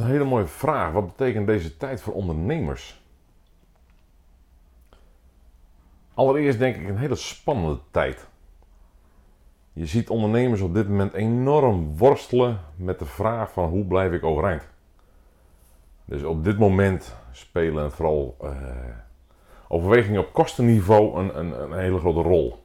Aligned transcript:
een 0.00 0.06
hele 0.06 0.24
mooie 0.24 0.46
vraag. 0.46 0.92
Wat 0.92 1.06
betekent 1.06 1.46
deze 1.46 1.76
tijd 1.76 2.02
voor 2.02 2.12
ondernemers? 2.14 3.02
Allereerst 6.14 6.58
denk 6.58 6.76
ik 6.76 6.88
een 6.88 6.98
hele 6.98 7.14
spannende 7.14 7.78
tijd. 7.90 8.28
Je 9.72 9.86
ziet 9.86 10.10
ondernemers 10.10 10.60
op 10.60 10.74
dit 10.74 10.88
moment 10.88 11.12
enorm 11.12 11.96
worstelen 11.96 12.60
met 12.76 12.98
de 12.98 13.06
vraag 13.06 13.52
van 13.52 13.68
hoe 13.68 13.84
blijf 13.84 14.12
ik 14.12 14.24
overeind. 14.24 14.68
Dus 16.04 16.22
op 16.22 16.44
dit 16.44 16.58
moment 16.58 17.16
spelen 17.32 17.92
vooral 17.92 18.36
uh, 18.42 18.50
overwegingen 19.68 20.20
op 20.20 20.32
kostenniveau 20.32 21.18
een, 21.18 21.38
een, 21.38 21.62
een 21.62 21.78
hele 21.78 21.98
grote 21.98 22.22
rol. 22.22 22.62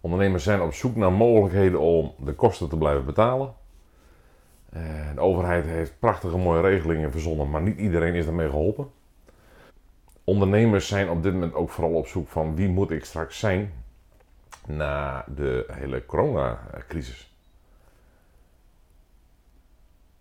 Ondernemers 0.00 0.44
zijn 0.44 0.60
op 0.60 0.74
zoek 0.74 0.96
naar 0.96 1.12
mogelijkheden 1.12 1.80
om 1.80 2.14
de 2.24 2.32
kosten 2.32 2.68
te 2.68 2.76
blijven 2.76 3.04
betalen. 3.04 3.54
Eh, 4.72 4.82
de 5.14 5.20
overheid 5.20 5.64
heeft 5.64 5.98
prachtige 5.98 6.36
mooie 6.36 6.60
regelingen 6.60 7.10
verzonnen, 7.10 7.50
maar 7.50 7.62
niet 7.62 7.78
iedereen 7.78 8.14
is 8.14 8.24
daarmee 8.24 8.48
geholpen. 8.48 8.90
Ondernemers 10.24 10.88
zijn 10.88 11.10
op 11.10 11.22
dit 11.22 11.32
moment 11.32 11.54
ook 11.54 11.70
vooral 11.70 11.94
op 11.94 12.06
zoek 12.06 12.28
van 12.28 12.54
wie 12.54 12.68
moet 12.68 12.90
ik 12.90 13.04
straks 13.04 13.38
zijn 13.38 13.72
na 14.66 15.24
de 15.34 15.66
hele 15.72 16.06
coronacrisis. 16.06 17.36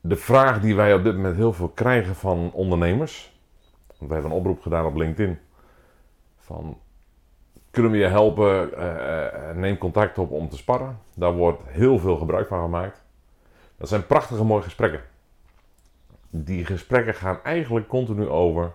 De 0.00 0.16
vraag 0.16 0.60
die 0.60 0.76
wij 0.76 0.94
op 0.94 1.04
dit 1.04 1.14
moment 1.14 1.36
heel 1.36 1.52
veel 1.52 1.68
krijgen 1.68 2.14
van 2.14 2.50
ondernemers. 2.52 3.38
We 3.98 4.12
hebben 4.12 4.30
een 4.30 4.36
oproep 4.36 4.60
gedaan 4.60 4.86
op 4.86 4.96
LinkedIn. 4.96 5.38
Van 6.36 6.78
kunnen 7.70 7.92
we 7.92 7.98
je 7.98 8.06
helpen? 8.06 8.70
Uh, 8.78 9.50
neem 9.54 9.78
contact 9.78 10.18
op 10.18 10.30
om 10.30 10.48
te 10.48 10.56
sparren. 10.56 10.98
Daar 11.14 11.32
wordt 11.32 11.62
heel 11.66 11.98
veel 11.98 12.16
gebruik 12.16 12.48
van 12.48 12.62
gemaakt. 12.62 13.02
Dat 13.80 13.88
zijn 13.88 14.06
prachtige 14.06 14.44
mooie 14.44 14.62
gesprekken. 14.62 15.02
Die 16.30 16.64
gesprekken 16.64 17.14
gaan 17.14 17.38
eigenlijk 17.42 17.88
continu 17.88 18.28
over 18.28 18.72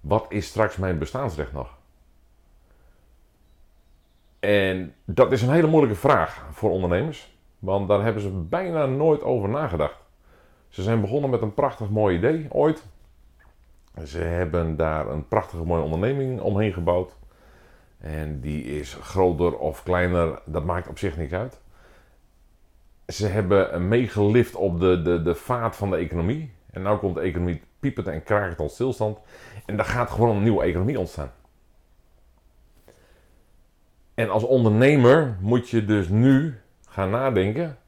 wat 0.00 0.26
is 0.28 0.46
straks 0.46 0.76
mijn 0.76 0.98
bestaansrecht 0.98 1.52
nog? 1.52 1.76
En 4.40 4.94
dat 5.04 5.32
is 5.32 5.42
een 5.42 5.50
hele 5.52 5.66
moeilijke 5.66 5.96
vraag 5.96 6.46
voor 6.50 6.70
ondernemers, 6.70 7.36
want 7.58 7.88
daar 7.88 8.02
hebben 8.02 8.22
ze 8.22 8.30
bijna 8.30 8.86
nooit 8.86 9.22
over 9.22 9.48
nagedacht. 9.48 9.96
Ze 10.68 10.82
zijn 10.82 11.00
begonnen 11.00 11.30
met 11.30 11.42
een 11.42 11.54
prachtig 11.54 11.90
mooi 11.90 12.16
idee 12.16 12.46
ooit. 12.50 12.84
Ze 14.04 14.18
hebben 14.18 14.76
daar 14.76 15.08
een 15.08 15.28
prachtige 15.28 15.64
mooie 15.64 15.82
onderneming 15.82 16.40
omheen 16.40 16.72
gebouwd. 16.72 17.16
En 17.98 18.40
die 18.40 18.64
is 18.64 18.94
groter 18.94 19.58
of 19.58 19.82
kleiner, 19.82 20.40
dat 20.44 20.64
maakt 20.64 20.88
op 20.88 20.98
zich 20.98 21.16
niks 21.16 21.32
uit. 21.32 21.60
Ze 23.12 23.26
hebben 23.26 23.88
meegelift 23.88 24.54
op 24.54 24.80
de, 24.80 25.02
de, 25.02 25.22
de 25.22 25.34
vaart 25.34 25.76
van 25.76 25.90
de 25.90 25.96
economie. 25.96 26.52
En 26.70 26.82
nu 26.82 26.96
komt 26.96 27.14
de 27.14 27.20
economie 27.20 27.62
piepend 27.80 28.06
en 28.06 28.22
krakend 28.22 28.56
tot 28.56 28.70
stilstand. 28.70 29.18
En 29.66 29.76
daar 29.76 29.86
gaat 29.86 30.10
gewoon 30.10 30.36
een 30.36 30.42
nieuwe 30.42 30.62
economie 30.62 30.98
ontstaan. 30.98 31.32
En 34.14 34.30
als 34.30 34.42
ondernemer 34.42 35.36
moet 35.40 35.68
je 35.68 35.84
dus 35.84 36.08
nu 36.08 36.60
gaan 36.88 37.10
nadenken: 37.10 37.78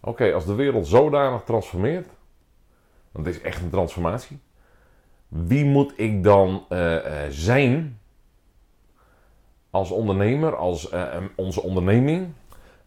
oké, 0.00 0.32
als 0.32 0.46
de 0.46 0.54
wereld 0.54 0.86
zodanig 0.86 1.42
transformeert, 1.42 2.08
want 3.12 3.26
het 3.26 3.34
is 3.34 3.42
echt 3.42 3.62
een 3.62 3.70
transformatie, 3.70 4.38
wie 5.28 5.64
moet 5.64 5.92
ik 5.96 6.22
dan 6.22 6.66
uh, 6.68 6.94
uh, 6.94 7.02
zijn 7.28 8.00
als 9.70 9.90
ondernemer, 9.90 10.56
als 10.56 10.92
uh, 10.92 11.16
onze 11.34 11.62
onderneming? 11.62 12.28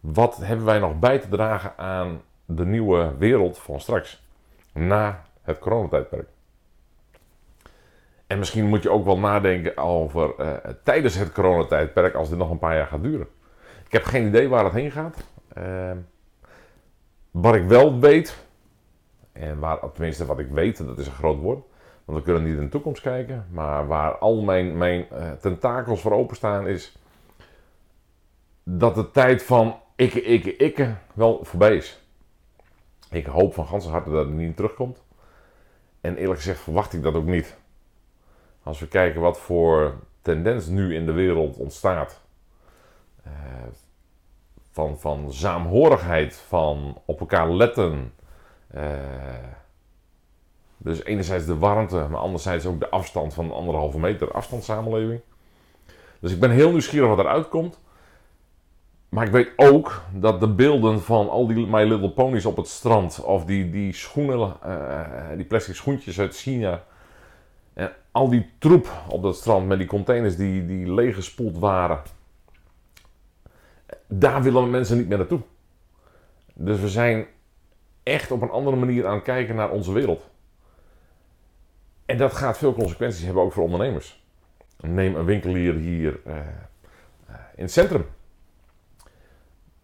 Wat 0.02 0.36
hebben 0.36 0.66
wij 0.66 0.78
nog 0.78 0.98
bij 0.98 1.18
te 1.18 1.28
dragen 1.28 1.72
aan 1.76 2.22
de 2.44 2.66
nieuwe 2.66 3.14
wereld 3.18 3.58
van 3.58 3.80
straks, 3.80 4.26
na 4.72 5.24
het 5.42 5.58
coronatijdperk? 5.58 6.28
En 8.26 8.38
misschien 8.38 8.66
moet 8.66 8.82
je 8.82 8.90
ook 8.90 9.04
wel 9.04 9.18
nadenken 9.18 9.76
over 9.76 10.34
uh, 10.38 10.52
tijdens 10.82 11.14
het 11.14 11.32
coronatijdperk, 11.32 12.14
als 12.14 12.28
dit 12.28 12.38
nog 12.38 12.50
een 12.50 12.58
paar 12.58 12.76
jaar 12.76 12.86
gaat 12.86 13.02
duren. 13.02 13.26
Ik 13.84 13.92
heb 13.92 14.04
geen 14.04 14.26
idee 14.26 14.48
waar 14.48 14.64
het 14.64 14.72
heen 14.72 14.90
gaat. 14.90 15.16
Uh, 15.58 15.90
wat 17.30 17.54
ik 17.54 17.64
wel 17.64 17.98
weet, 17.98 18.46
en 19.32 19.58
waar, 19.58 19.78
tenminste 19.92 20.26
wat 20.26 20.38
ik 20.38 20.48
weet, 20.48 20.86
dat 20.86 20.98
is 20.98 21.06
een 21.06 21.12
groot 21.12 21.38
woord, 21.38 21.64
want 22.04 22.18
we 22.18 22.24
kunnen 22.24 22.42
niet 22.42 22.56
in 22.56 22.64
de 22.64 22.68
toekomst 22.68 23.02
kijken, 23.02 23.46
maar 23.50 23.86
waar 23.86 24.18
al 24.18 24.42
mijn, 24.42 24.76
mijn 24.76 25.06
uh, 25.12 25.30
tentakels 25.30 26.00
voor 26.00 26.12
openstaan 26.12 26.66
is 26.66 26.98
dat 28.62 28.94
de 28.94 29.10
tijd 29.10 29.42
van 29.42 29.80
ikke, 29.96 30.22
ikke, 30.22 30.56
ikke 30.56 30.94
wel 31.14 31.40
voorbij 31.42 31.76
is. 31.76 32.00
Ik 33.10 33.26
hoop 33.26 33.54
van 33.54 33.66
ganse 33.66 33.88
harte 33.88 34.10
dat 34.10 34.26
het 34.26 34.34
niet 34.34 34.56
terugkomt. 34.56 35.02
En 36.00 36.16
eerlijk 36.16 36.38
gezegd 36.38 36.60
verwacht 36.60 36.92
ik 36.92 37.02
dat 37.02 37.14
ook 37.14 37.26
niet. 37.26 37.56
Als 38.62 38.80
we 38.80 38.88
kijken 38.88 39.20
wat 39.20 39.38
voor 39.38 39.94
tendens 40.22 40.66
nu 40.66 40.94
in 40.94 41.06
de 41.06 41.12
wereld 41.12 41.56
ontstaat. 41.56 42.20
Uh, 43.26 43.32
van, 44.70 44.98
van 44.98 45.32
saamhorigheid, 45.32 46.36
van 46.36 47.00
op 47.04 47.20
elkaar 47.20 47.50
letten. 47.50 48.12
Uh, 48.74 48.82
dus 50.76 51.04
enerzijds 51.04 51.46
de 51.46 51.58
warmte, 51.58 52.06
maar 52.10 52.20
anderzijds 52.20 52.66
ook 52.66 52.80
de 52.80 52.90
afstand 52.90 53.34
van 53.34 53.52
anderhalve 53.52 53.98
meter 53.98 54.32
afstandssamenleving. 54.32 55.20
Dus 56.20 56.32
ik 56.32 56.40
ben 56.40 56.50
heel 56.50 56.70
nieuwsgierig 56.70 57.08
wat 57.08 57.18
eruit 57.18 57.48
komt. 57.48 57.80
Maar 59.12 59.26
ik 59.26 59.32
weet 59.32 59.52
ook 59.56 60.02
dat 60.12 60.40
de 60.40 60.48
beelden 60.48 61.02
van 61.02 61.28
al 61.28 61.46
die 61.46 61.66
My 61.66 61.82
Little 61.82 62.10
Ponies 62.10 62.46
op 62.46 62.56
het 62.56 62.68
strand, 62.68 63.20
of 63.20 63.44
die, 63.44 63.70
die 63.70 63.92
schoenen, 63.92 64.56
uh, 64.66 65.06
die 65.36 65.44
plastic 65.44 65.74
schoentjes 65.74 66.20
uit 66.20 66.36
China, 66.36 66.84
en 67.72 67.92
al 68.10 68.28
die 68.28 68.50
troep 68.58 68.90
op 69.08 69.22
dat 69.22 69.36
strand 69.36 69.66
met 69.66 69.78
die 69.78 69.86
containers 69.86 70.36
die, 70.36 70.66
die 70.66 70.92
leeggespoeld 70.92 71.58
waren. 71.58 72.02
Daar 74.06 74.42
willen 74.42 74.70
mensen 74.70 74.96
niet 74.96 75.08
meer 75.08 75.18
naartoe. 75.18 75.40
Dus 76.54 76.80
we 76.80 76.88
zijn 76.88 77.26
echt 78.02 78.30
op 78.30 78.42
een 78.42 78.50
andere 78.50 78.76
manier 78.76 79.06
aan 79.06 79.14
het 79.14 79.24
kijken 79.24 79.56
naar 79.56 79.70
onze 79.70 79.92
wereld. 79.92 80.28
En 82.06 82.16
dat 82.16 82.32
gaat 82.32 82.58
veel 82.58 82.74
consequenties 82.74 83.24
hebben 83.24 83.42
ook 83.42 83.52
voor 83.52 83.64
ondernemers. 83.64 84.24
Neem 84.80 85.14
een 85.14 85.24
winkelier 85.24 85.74
hier 85.74 86.20
uh, 86.26 86.36
in 87.54 87.62
het 87.62 87.72
centrum. 87.72 88.06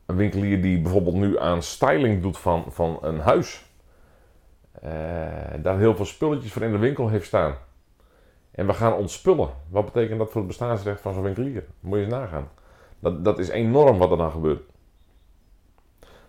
Een 0.08 0.16
winkelier 0.16 0.62
die 0.62 0.80
bijvoorbeeld 0.80 1.14
nu 1.14 1.38
aan 1.38 1.62
styling 1.62 2.22
doet 2.22 2.38
van, 2.38 2.64
van 2.68 2.98
een 3.02 3.20
huis. 3.20 3.66
Uh, 4.84 4.90
daar 5.62 5.78
heel 5.78 5.96
veel 5.96 6.04
spulletjes 6.04 6.52
voor 6.52 6.62
in 6.62 6.72
de 6.72 6.78
winkel 6.78 7.08
heeft 7.08 7.26
staan. 7.26 7.54
En 8.50 8.66
we 8.66 8.74
gaan 8.74 8.92
ontspullen. 8.92 9.48
Wat 9.68 9.84
betekent 9.84 10.18
dat 10.18 10.30
voor 10.30 10.40
het 10.40 10.46
bestaansrecht 10.46 11.00
van 11.00 11.14
zo'n 11.14 11.22
winkelier? 11.22 11.64
Moet 11.80 11.98
je 11.98 12.04
eens 12.04 12.12
nagaan. 12.12 12.48
Dat, 12.98 13.24
dat 13.24 13.38
is 13.38 13.48
enorm 13.48 13.98
wat 13.98 14.10
er 14.10 14.16
dan 14.16 14.30
gebeurt. 14.30 14.62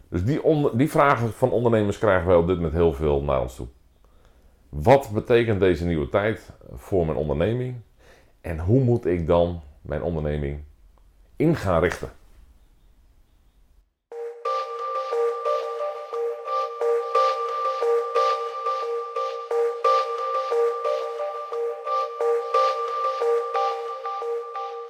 Dus 0.10 0.24
die, 0.24 0.44
onder, 0.44 0.78
die 0.78 0.90
vragen 0.90 1.34
van 1.34 1.52
ondernemers 1.52 1.98
krijgen 1.98 2.28
wij 2.28 2.36
op 2.36 2.48
dit 2.48 2.56
moment 2.56 2.74
heel 2.74 2.94
veel 2.94 3.24
naar 3.24 3.42
ons 3.42 3.56
toe. 3.56 3.68
Wat 4.70 5.10
betekent 5.14 5.60
deze 5.60 5.86
nieuwe 5.86 6.10
tijd 6.10 6.52
voor 6.76 7.06
mijn 7.06 7.18
onderneming? 7.18 7.76
En 8.42 8.60
hoe 8.60 8.84
moet 8.84 9.06
ik 9.06 9.28
dan 9.28 9.62
mijn 9.82 10.04
onderneming 10.04 10.64
in 11.36 11.56
gaan 11.56 11.82
richten? 11.82 12.10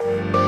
Bye. 0.09 0.38